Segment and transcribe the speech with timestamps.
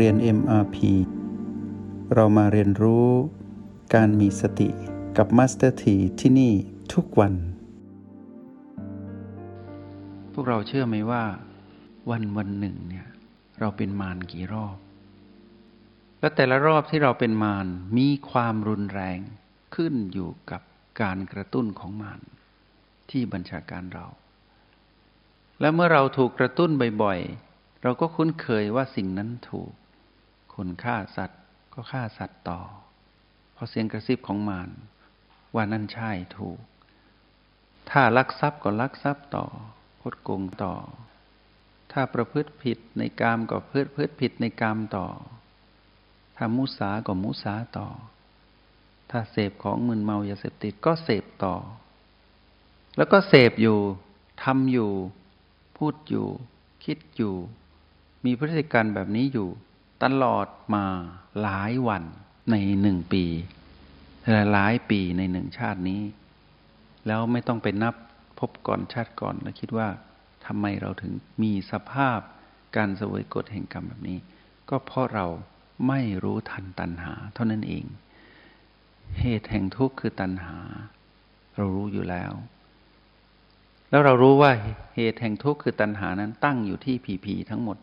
[0.00, 0.76] เรียน MRP
[2.14, 3.08] เรามาเรียนรู้
[3.94, 4.68] การมีสติ
[5.16, 6.52] กับ Master T ที่ที่นี่
[6.94, 7.34] ทุกวัน
[10.32, 11.24] พวกเราเชื่อไหมว่า
[12.10, 13.06] วันวันหนึ่งเนี่ย
[13.60, 14.76] เราเป็นมารกี่รอบ
[16.20, 17.66] และแต่ละรอบที่เราเป็นมาร
[17.98, 19.18] มีความรุนแรง
[19.74, 20.62] ขึ้นอยู่กับ
[21.02, 22.20] การกระตุ้นของมาร
[23.10, 24.06] ที่บัญชาการเรา
[25.60, 26.70] และเมื่อเราถูกกระตุ้น
[27.02, 29.72] บ่อยๆ เราก็คุ้นเคยว่าสิ่งนั้นถูก
[30.54, 31.40] คนฆ่าสัตว์
[31.74, 32.60] ก็ฆ่าสัตว์ต่อ
[33.52, 34.70] เพราะเสียงกระซิบของมาร
[35.54, 36.58] ว่านั่นใช่ถูก
[37.90, 39.46] ถ้าลักทรัพย์ก็ลักทรัพย์ต่อ
[40.02, 40.74] คดโกงต่อ
[41.92, 45.06] ถ้าประพฤติผิดในกามก็พฤติพฤติผิดในกามต่อ
[46.36, 47.88] ถ้ามุสาก็มุสาต่อ
[49.10, 51.54] ถ้าเสพของมึนเมายาเสพติดก็เสพต่อ
[52.96, 53.78] แล้วก็เสพอยู่
[54.42, 54.90] ทำอยู่
[55.76, 56.26] พูดอยู่
[56.84, 57.34] คิดอยู่
[58.24, 59.48] มีพฤติการแบบนี้อยู่
[60.02, 60.84] ตลอดมา
[61.42, 62.02] หลายวัน
[62.50, 63.24] ในหนึ่งปี
[64.52, 66.02] หลายปีในหนึ่งชาตินี้
[67.06, 67.94] แล้วไม่ต้องไปนับ
[68.38, 69.88] พบก่อนชาติก่อนแล้วคิดว่า
[70.46, 72.18] ทำไมเราถึงมีสภาพ
[72.76, 74.18] การสวยกฎแห่งกรรมแบบนี้
[74.70, 75.26] ก็เพราะเรา
[75.88, 77.84] ไม่รู้ทันตัณหา เท่านั้นเอง
[79.20, 80.56] เหตุแห่งทุกข์คือตัณหา
[81.56, 82.32] เรารู้อยู่แล้ว
[83.90, 84.50] แล้วเรารู้ว่า
[84.94, 87.76] เหตุแห่งทุกข์คือตัณหานั้นตั้งอยู่ที่ผีผีทั้งหมด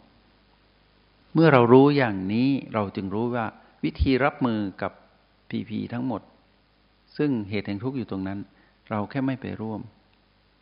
[1.34, 3.46] เมื่อเรารู้อย่างนี้เราจึงรู้ว่า
[3.84, 4.92] วิธีรับมือกับ
[5.50, 6.22] พีพีทั้งหมด
[7.18, 8.40] ซึ่งเหตุแห่งทุกข์อยู่ตรงนั้น
[8.90, 9.82] เราแค่ไม่ไปร่วม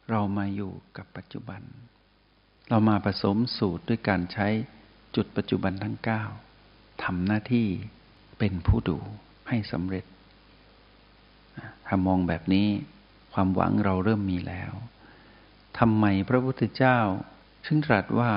[0.09, 1.61] เรามาอยู่กับปัจจุบัน
[2.69, 4.47] เรามาผสมสูตรด้วยการใช้
[5.15, 6.23] จุดปัจจุบันทั้งเก้า
[7.03, 7.67] ทำหน้าที่
[8.39, 8.97] เป็นผู้ดู
[9.49, 10.05] ให้สำเร็จ
[11.87, 12.67] ถ้ามองแบบนี้
[13.33, 14.73] ความหวังเราเริ่มมีแล้ว
[15.79, 16.99] ทำไมพระพุทธเจ้า
[17.65, 18.31] ถึงตรัสว่า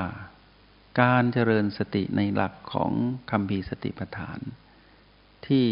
[1.00, 2.92] การเจริญสติในหลักของ
[3.30, 4.38] คำพีสติปัฏฐาน
[5.46, 5.66] ที่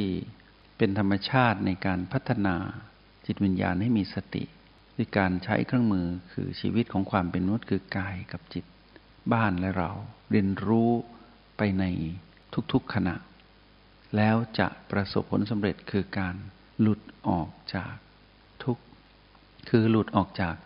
[0.76, 2.56] เป็นธรรมชาติในการพัฒนา
[3.26, 4.44] จิตวิญญาณให้มีสติ
[4.96, 8.64] ด้วยการใช้เครื่องมือคือชีวิตของความเป็นนุษย์คือกายกับจิต
[9.32, 9.90] บ้านและเรา
[10.30, 10.90] เรียนรู้
[11.56, 11.84] ไปใน
[12.72, 13.16] ทุกๆขณะ
[14.16, 16.34] แล้วจะประสบผลสำเร็จคือการ
[16.80, 17.94] หลุดออกจาก
[18.64, 18.78] ทุก
[19.70, 20.56] คือหลุดออกจาก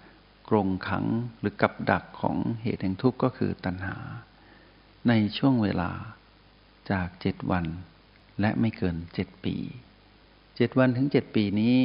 [0.49, 1.05] กรงขัง
[1.41, 3.97] หรือกับดักของเหตุแห่งทุกข์ก็คือตัณหา
[5.09, 5.91] ในช่วงเวลา
[6.91, 7.67] จากเจ็ดวัน
[8.41, 9.57] และไม่เกินเจ็ดปี
[10.57, 11.77] เจ็ดวันถึงเจ็ดปีนี้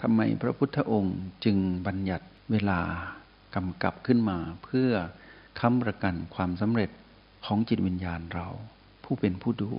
[0.00, 2.80] ทำไมพระพุทธองค์จึงบัญญัติเวลา
[3.54, 4.90] กำกับขึ้นมา เพื่อ
[5.60, 6.90] ค้ำประกันความสำเร็จ
[7.46, 8.48] ของจิตวิญญาณเรา
[9.04, 9.72] ผู้เป็นผู้ดู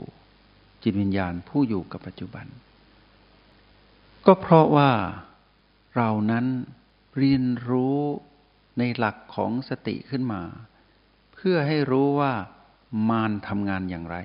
[0.84, 2.46] จิตวิญญาณผู้อยู่กับปัจจุบัน
[4.26, 4.92] ก็เพราะว่า
[5.96, 6.46] เรานั้น
[7.18, 7.98] เรียนรู้
[8.78, 10.42] ในหลักของสติขึ้นมา
[11.34, 12.34] เพื่อให้รู้ว่า
[13.10, 14.18] มารทำงานอย่างไร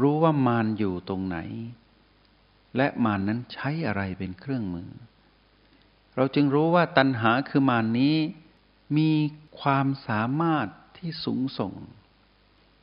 [0.00, 1.38] รู้ว่ามารอยู่ตรงไหน
[2.76, 4.90] และมารนนั้นใช้อะไรเป็นเครื่องมือ
[6.16, 8.16] เราจึงรู้ว่าตัณหาคือมารนนี้
[8.98, 9.10] มี
[9.60, 10.66] ความสามารถ
[10.96, 11.74] ที่สูงส่ง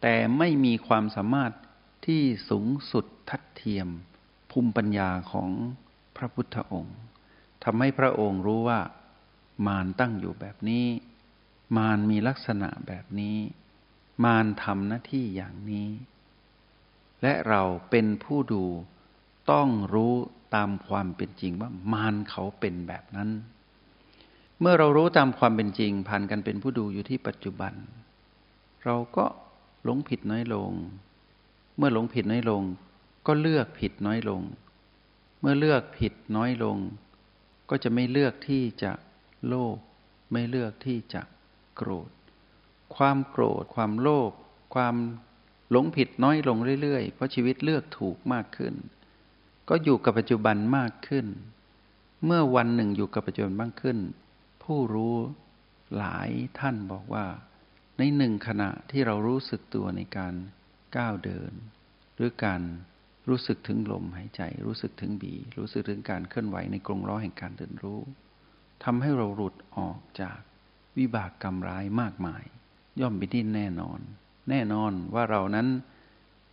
[0.02, 1.52] แต่ไม่มีความสามารถ
[2.06, 3.88] ที่สูงสุดทัดเทียม
[4.52, 5.50] ภูมิปัญญาของ
[6.16, 6.98] พระพุทธองค์
[7.64, 8.80] ทำให้พระองค์รู้ว่า
[9.68, 10.86] มารตั้งอยู่แบบนี้
[11.78, 13.38] มารมีลักษณะแบบนี้
[14.24, 15.90] มารทำหน้าที่อย่างนี้
[17.22, 18.64] และเราเป็นผู้ดู
[19.52, 20.14] ต้องรู้
[20.56, 23.30] ตามความเป็นจริงว่ามารเขาเป็นแบบนั้น
[24.60, 27.74] เมื่อเรารู้ตามความเป็นจริง ผ่านกันเป็นผู้ดูอยู่ที่ปัจจุบัน
[28.86, 29.26] เราก็
[29.84, 30.72] หลงผิดน้อยลง
[31.78, 32.64] เมื่อหลงผิดน้อยลง
[33.28, 34.42] ก็เลือกผิดน้อยลง
[35.40, 36.78] เมื่อเลือกผิดน้อยลง
[37.70, 38.92] ก็จะไม่เลือกที่จะ
[39.48, 39.78] โลภ
[40.32, 41.22] ไม่เลือกที่จะ
[41.76, 42.10] โกรธ
[42.96, 44.32] ความโกรธ ความโลภ
[44.76, 44.96] ความ
[45.72, 48.74] หลงผิดน้อยลงเรื่อยๆ เพราะชีวิตเลือกถูกมากขึ้น
[49.70, 51.28] ก็อยู่กับปัจจุบันมากขึ้น
[52.26, 53.98] เมื่อวันหนึ่งอยู่กับปัจจุบันมากขึ้น
[54.64, 55.16] ผู้รู้
[55.98, 57.26] หลายท่านบอกว่า
[57.98, 60.34] ในหนึ่งขณะที่เรารู้สึกตัวในการ
[60.98, 61.54] ก้าวเดิน
[62.16, 62.62] หรือการ
[63.30, 68.02] รู้สึกถึงลมหายใจ รู้สึกถึงบี รู้สึกถึงการเคลื่อนไหวในกรงล้อแห่งการเดินรู้
[68.84, 70.40] ทำให้เราหลุดออกจาก
[70.98, 72.44] วิบากกรรมร้ายมากมาย
[73.02, 74.00] ย่อมเป็นที่แน่นอน
[74.50, 75.68] แน่นอนว่าเรานั้น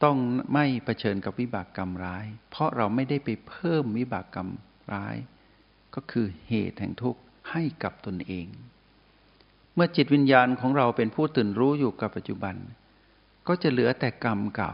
[0.05, 0.17] ต้อง
[0.55, 4.49] ไม่เผชิญกับวิบากกรรมร้าย เพราะเราไม่ได้ไปเพิ่มวิบากกรรม
[4.93, 5.17] ร้าย
[5.95, 8.47] ก็คือเหตุแห่งทุกข์ให้กับตนเอง
[9.75, 12.57] เมื่อจิตวิญญาณของเราเป็นผู้ตื่นรู้อยู่กับปัจจุบัน
[13.47, 14.73] ก็จะเหลือแต่กรรมเก่า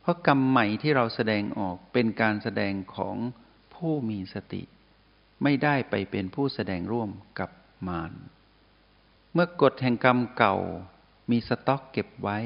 [0.00, 3.16] เพราะกรรมใหม่ที่เราแสดงออกเป็นการแสดงของ
[3.74, 4.62] ผู้มีสติ
[5.42, 7.50] ไม่ได้ไปเป็นผู้แสดงร่วมกับ
[7.88, 8.12] มาร
[9.32, 10.56] เมื่อกฎแห่งกรรมเก่า
[11.30, 12.38] มีสต็อกเก็บไว้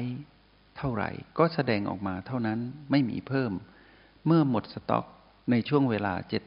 [0.77, 2.59] เท่าไหร่ก็แสดงออกมาเท่านั้น
[2.91, 3.51] ไม่มีเพิ่ม
[4.25, 5.05] เมื่อหมดสต็อก
[5.51, 6.43] ในช่วงเวลาเจ็ด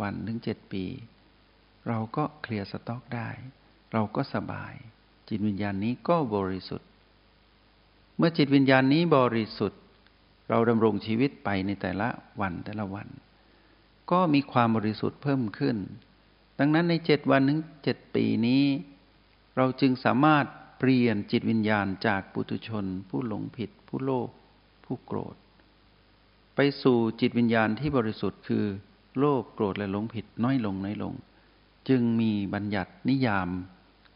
[0.00, 0.84] วันถึงเจ็ดปี
[1.88, 3.28] เราก็เคลียร์สต็อกได้
[3.92, 4.74] เราก็สบาย
[5.28, 6.88] จิตวิญญาณนี้ก็บริสุทธิ์
[8.16, 9.80] เมื่อจิตวิญญาณนี้บริสุทธิ์
[10.48, 12.08] เราดำรงชีวิตไปในแต่ละ
[12.40, 13.08] วันแต่ละวัน
[14.10, 15.76] ก็มีความบริสุทธิ์เพิ่มขึ้น
[16.58, 18.62] ดังนั้นในเจ็ดวันถึงเจ็ดปีนี้
[19.56, 20.46] เราจึงสามารถ
[20.78, 24.28] เปลี่ยนจิตวิญญาณจากปุถุชน ผู้หลงผิด ผู้โลภ
[24.84, 25.36] ผู้โกรธ
[26.54, 28.64] ไปสู่จิตวิญญาณที่บริสุทธิ์คือ
[29.18, 31.14] โลภโกรธและหลงผิดน้อยลงน้อยลง
[31.88, 33.48] จึงมีบัญญัตินิยาม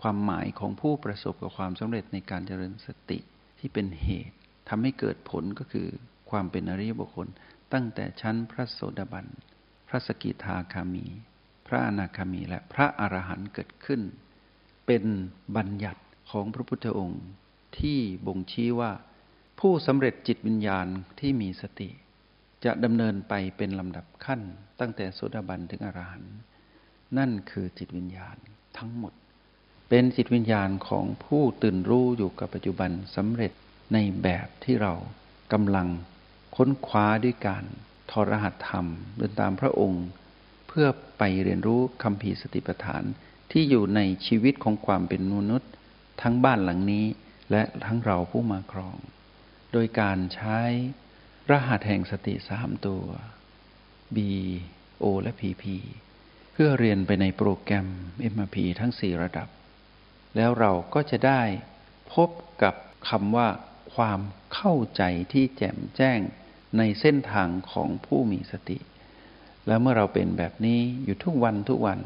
[0.03, 3.19] ความหมายของผู้ประสบกับความสำเร็จในการเจริญสติ
[3.59, 4.37] ที่เป็นเหตุ
[4.69, 5.89] ทำให้เกิดผลก็คือ
[6.31, 7.29] ความเป็นอริยบุคคล
[7.73, 9.27] ตั้งแต่ชั้นพระโสดาบัน
[9.89, 11.07] พระสกิทาคามี
[11.67, 14.01] พระอนาคามีและพระอรหันต์เกิดขึ้น
[14.87, 15.05] เป็น
[15.57, 17.23] บัญญัติของพระพุทธองค์
[17.79, 18.93] ที่บ่งชี้ว่า
[19.61, 20.87] ผู้สำเร็จจิตวิญญาณ
[21.21, 21.91] ที่มีสติ
[22.65, 24.41] จะดำเนินไปเป็นลำดับขั้น
[24.81, 26.35] ตั้งแต่โสดาบันถึงอรหันต์
[27.19, 28.37] นั่นคือจิตวิญญาณ
[28.79, 29.13] ทั้งหมด
[29.89, 33.53] เป็นจิตวิญญาณของผู้ตื่นรู้อยู่กับปัจจุบันสำเร็จ
[33.93, 34.95] ในแบบที่เรา
[35.53, 35.89] กำลัง
[36.57, 37.65] ค้นคว้าด้วยการ
[38.11, 38.87] ทอรหัสธรรม
[39.17, 40.05] เดินตามพระองค์
[40.69, 40.87] เพื่อ
[41.19, 43.03] ไปเรียนรู้คำพีสติปัฏฐาน
[43.51, 45.71] ที่อยู่ในชีวิตของความเป็นมนุษย์
[46.23, 47.07] ทั้งบ้านหลังนี้
[47.51, 48.97] และทั้งเราผู้มาครอง
[49.73, 50.59] โดยการใช้
[51.51, 53.05] รหัสแห่งสติสามตัว
[54.17, 54.19] B
[55.03, 55.65] O และ PP
[56.53, 57.87] เพื่อเรียนไปในโปรแกรม
[58.33, 59.49] MRP ทั้ง 4 ระดับ
[60.37, 61.43] แล้วเราก็จะได้
[62.15, 62.31] พบ
[62.63, 62.75] กับ
[63.09, 63.49] คำว่า
[63.95, 64.21] ความ
[64.55, 65.03] เข้าใจ
[65.33, 66.21] ที่แจ่มแจ้ง
[66.79, 68.79] ในเส้นทางของผู้มีสติ
[69.67, 72.01] แล้วเมื่อเราเป็นแบบนี้อยู่ทุกวันทุกวัน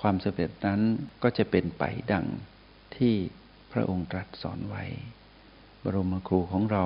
[0.00, 0.80] ความสำเร็จนั้น
[1.22, 2.26] ก็จะเป็นไปดัง
[2.96, 3.14] ที่
[3.72, 4.84] พระองค์ตรัสสอนไว้
[5.82, 6.84] บรมครูของเรา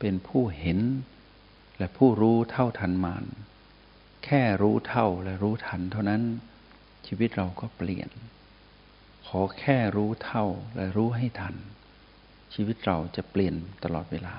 [0.00, 0.78] เป็นผู้เห็น
[1.78, 3.24] และผู้รู้เท่าทันมาน
[4.24, 6.22] แค่รู้เท่าและรู้ทันเท่านั้น
[7.06, 8.10] ชีวิตเราก็เปลี่ยน
[9.26, 10.44] ขอแค่รู้เท่า
[10.76, 11.56] และรู้ให้ทัน
[12.54, 13.54] ชีวิตเราจะเปลี่ยน
[13.84, 14.34] ตลอดเวลา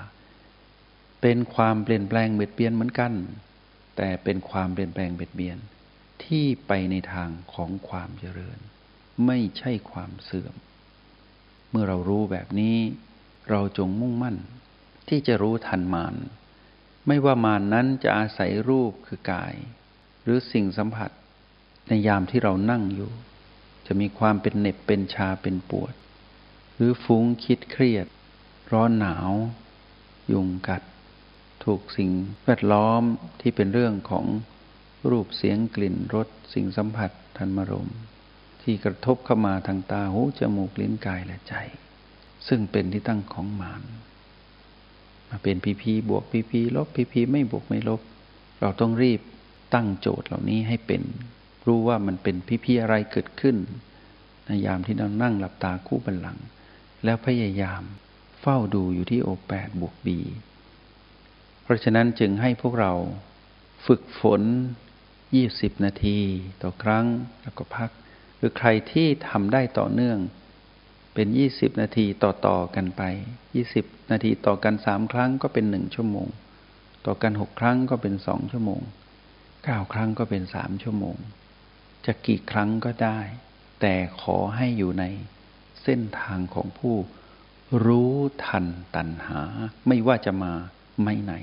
[1.20, 3.12] เป็นความเปลี่ยนแปลงเบียดเบียนเหมือนกัน
[3.96, 5.58] แต่เป็นความเปลี่ยนแปลงเบียดเบียน
[6.24, 8.58] ที่ไปในทางของความเจริญ
[9.26, 10.54] ไม่ใช่ความเสื่อม
[11.70, 12.76] เมื่อเรารู้แบบนี้
[13.50, 14.36] เราจงมุ่งมั่น
[15.08, 16.14] ที่จะรู้ทันมาน
[17.06, 19.54] ไม่ว่ามานนั้นจะอาศัยรูปคือกาย
[20.22, 21.10] หรือสิ่งสัมผัส
[21.88, 23.12] ในยามที่เรานั่งอยู่
[23.86, 25.94] จะมีความเป็นเหน็บเป็นชาเป็นปวด
[26.74, 28.06] หรือฟุ้งคิดเครียด
[28.72, 29.30] ร้อนหนาว
[30.32, 30.82] ยุงกัด
[31.64, 32.10] ถูกสิ่ง
[32.44, 33.02] แวดล้อม
[33.40, 34.26] ที่เป็นเรื่องของ
[35.08, 37.88] รูปเสียงกลิ่นรสสิ่งสัมผัสทันมรม
[38.62, 41.54] ที่กระทบเข้ามาทางตาหูจมูกลิ้นกายและใจ
[42.48, 43.82] ซึ่งเป็นที่ตั้งของมาร
[45.28, 48.00] มาเป็นพีพีบวกพีพีลบพีพีไม่บวกไม่ลบ
[48.60, 49.20] เราต้องรีบ
[49.74, 51.02] ตั้งโจทย์เหล่านี้ให้เป็น
[51.66, 53.56] รู้ว่ามันเป็นพีพีอะไรเกิดขึ้น
[54.46, 56.38] ในยามที่เรานั่งหลับตาคู่บันหลัง
[57.04, 57.82] แล้วพยายาม
[58.40, 60.18] เฝ้าดูอยู่ที่โอแปดบวกบี
[61.62, 62.92] เพราะฉะนั้นจึงให้พวกเรา
[63.86, 64.42] ฝึกฝน
[65.34, 66.18] ยี่สิบนาที
[66.62, 67.06] ต่อครั้ง
[67.42, 67.90] แล้วก็พัก
[68.36, 70.18] หรือใครที่ทำได้ต่อเนื่อง
[71.14, 73.02] เป็นยี่สิบนาทีต่อต่อกันไป
[73.54, 76.28] ยี่สิบนาทีต่อกันสามครั้งก็เป็นหนึ่งชั่วโมง
[77.06, 78.80] ต่อกันหกครั้งก็เป็นสองชั่วโมง
[79.64, 81.16] เก้าครั้งก็เป็นสามชั่วโมง
[82.06, 83.20] จะกี่ครั้งก็ได้
[83.80, 85.04] แต่ขอให้อยู่ใน
[85.82, 86.96] เส้นทางของผู้
[87.86, 88.14] รู้
[88.46, 89.40] ทันตัณหา
[89.86, 90.52] ไม่ว่าจะมา
[91.04, 91.34] ไม่ไหน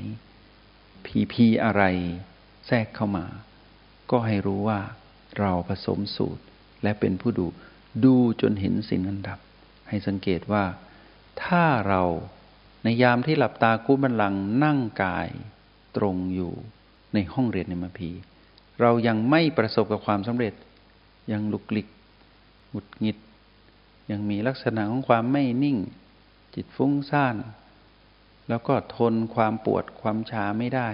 [1.05, 1.83] พีพีอะไร
[2.67, 3.25] แทรกเข้ามา
[4.11, 4.79] ก็ให้รู้ว่า
[5.39, 6.43] เราผสมสูตร
[6.83, 7.45] และเป็นผู้ดู
[8.05, 9.39] ดูจนเห็นสิ่งนั้นดับ
[9.89, 10.65] ให้สังเกตว่า
[11.43, 12.03] ถ้าเรา
[12.83, 14.33] ในยามที่หลับตากู้บันลัง
[14.63, 15.29] นั่งกาย
[15.97, 16.53] ตรงอยู่
[17.13, 18.09] ในห้องเรียนในมาพี
[18.81, 20.53] เรายังไม่ประสบกับความสำเร็จ
[21.31, 21.87] ยังลุกลิก
[22.69, 23.17] หงุดหงิด
[24.11, 25.77] ยังมีลักษณะของความไม่นิ่ง
[26.55, 27.35] จิตฟุ้งซ่าน
[28.49, 30.89] แล้วก็ทนความปวดความชาไม่ได้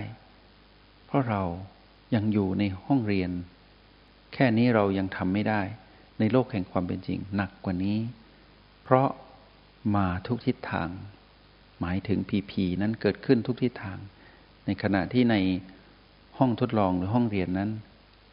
[1.05, 1.43] เพราะเรา
[2.13, 3.31] ยังอยู่ในห้องเรียน
[4.33, 5.61] แค่นี้เรายังทำไม่ได้
[6.19, 7.99] ในโลกแห่งความเป็นจริงหนักกว่านี้
[8.83, 9.09] เพราะ
[9.95, 10.89] มาทุกทิศทาง
[11.79, 13.97] หมายถึงพีพีนั้นเกิดขึ้นทุกทิศทาง
[14.65, 15.35] ในขณะที่ใน
[16.37, 17.71] ห้องทดลองหรือห้องเรียนนั้น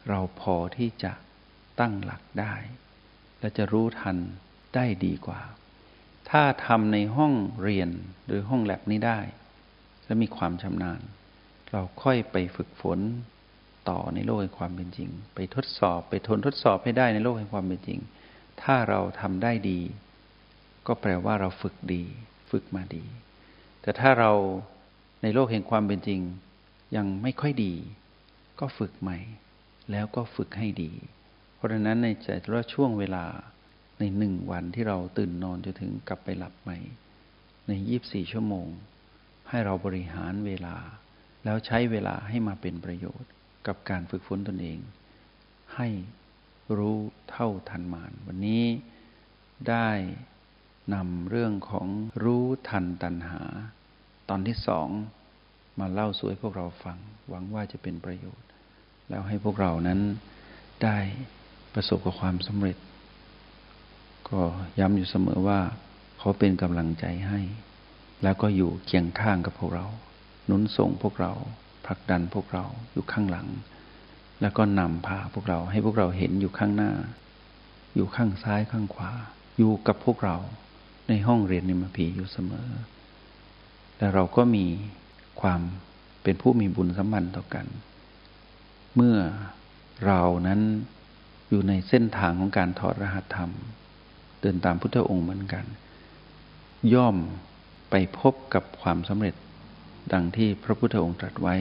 [0.09, 1.11] เราพอที่จะ
[1.79, 2.53] ตั้งหลักได้
[3.39, 4.17] และจะรู้ทัน
[4.75, 5.41] ได้ดีกว่า
[6.29, 7.33] ถ้าทำในห้อง
[7.63, 7.89] เรียน
[8.25, 9.19] หรือห้องแลบนี้ได้
[10.05, 11.01] และมีความชำนาญ
[11.71, 12.99] เราค่อยไปฝึกฝน
[13.89, 17.99] ต่อในโลกแห่งความเป็นจริง ไปทดสอบไปทนทดสอบให้ได้ในโลกแห่งความเป็นจริง
[18.63, 19.79] ถ้าเราทำได้ดี
[20.87, 22.03] ก็แปลว่าเราฝึกดี
[22.51, 23.03] ฝึกมาดี
[23.81, 24.31] แต่ถ้าเรา
[25.23, 26.21] ในโลกแห่งความเป็นจริง
[26.95, 27.73] ยังไม่ค่อยดี
[28.59, 29.17] ก็ฝึกใหม่
[29.91, 30.91] แล้วก็ฝึกให้ดี
[31.55, 33.25] เพราะฉะนั้นในแต่ละช่วงเวลา
[33.99, 36.77] ในหนึ่งวันที่เราตื่นนอนจนถึงกลับไปหลับใหม่
[37.67, 38.67] ในยีิบสี่ชั่วโมง
[39.49, 40.75] ให้เราบริหารเวลา
[41.43, 43.29] แล้วใช้เวลาให้มาเป็นประโยชน์
[43.67, 44.79] กับการฝึกฝนตนเอง
[45.75, 45.87] ให้
[46.77, 46.97] รู้
[47.31, 48.65] เท่าทันมาน วันนี้
[49.69, 49.89] ได้
[50.93, 51.87] นำเรื่องของ
[52.23, 53.41] รู้ทันตัณหา
[54.29, 54.87] ตอนที่สอง
[55.79, 56.97] มาเล่าสู่ให้พวกเราฟัง
[57.29, 58.47] หวังว่าจะเป็นประโยชน์
[59.09, 59.99] แล้วให้พวกเรานั้น
[60.83, 60.97] ได้
[61.73, 62.77] ประสบกับความสำเร็จ
[64.29, 64.41] ก็
[64.79, 65.59] ย้ำอยู่เสมอว่า
[66.19, 67.39] เขาเป็นกำลังใจให้
[68.23, 69.85] แล้วก็อยู่เคียงข้างกับพวกเรา
[70.45, 71.33] หนุนส่งพวกเรา
[71.85, 73.47] ผลักดันพวกเราอยู่ข้างหลัง
[74.41, 76.91] แล้วก็นำพาพวกเราให้พวกเราเห็นอยู่ข้างหน้า
[77.95, 79.11] อยู่ข้างซ้ายข้างขวา
[79.57, 80.37] อยู่กับพวกเรา
[81.07, 82.69] ในห้องเรียนนิมพีอยู่เสมอ
[83.97, 84.65] แต่เราก็มี
[85.41, 85.61] ความ
[86.23, 87.65] เป็นผู้มีบุญสัมพันธ์ต่อกัน
[88.95, 89.17] เมื่อ
[90.05, 90.61] เรานั้น
[91.49, 93.51] อยู่ในเส้นทางของการถอดรหัสธรรม
[94.41, 95.65] เดินตามพุทธองค์เหมือนกัน
[96.93, 97.15] ย่อม
[97.89, 99.35] ไปพบกับความสำเร็จ
[100.13, 101.55] ดังที่พระพุทธองค์ตรัสไว้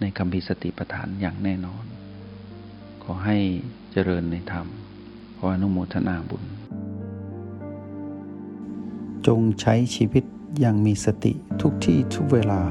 [0.00, 1.84] ในคำพิสติปฐานอย่างแน่นอน
[3.02, 3.38] ขอให้
[3.92, 4.66] เจริญในธรรม
[5.36, 6.44] ขออนุโมทนาบุญ
[9.26, 10.24] จงใช้ชีวิต
[10.60, 12.62] อย่างมีสติทุกที่ทุกเวลา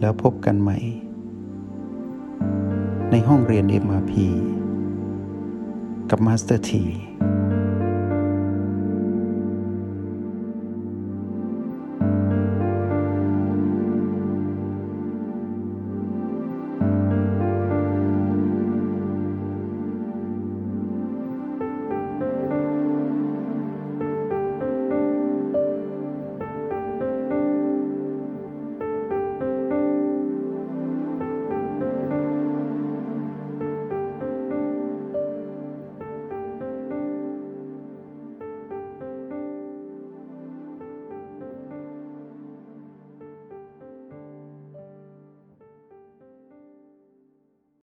[0.00, 0.78] แล้วพบกันใหม่
[3.10, 4.12] ในห้องเรียน MRP
[6.10, 6.84] กับ Master T